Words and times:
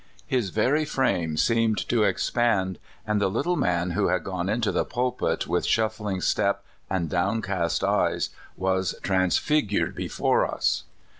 His 0.25 0.49
very 0.49 0.83
frame 0.83 1.37
seemed 1.37 1.87
to 1.87 2.03
ex 2.03 2.27
pand, 2.31 2.77
and 3.05 3.21
the 3.21 3.29
little 3.29 3.55
man 3.55 3.91
who 3.91 4.07
had 4.07 4.23
gone 4.23 4.49
into 4.49 4.71
the 4.71 4.83
pulpit 4.83 5.45
with 5.45 5.63
shuffling 5.63 6.21
step 6.21 6.65
and 6.89 7.07
downcast 7.07 7.83
eyes 7.83 8.31
was 8.57 8.95
transfigured 9.03 9.93
before 9.93 10.47
us. 10.51 10.85